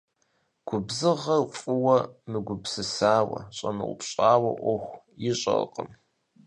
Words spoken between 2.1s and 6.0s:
мыгупсысауэ, щӀэмыупщӀауэ Ӏуэху ищӀэркъым.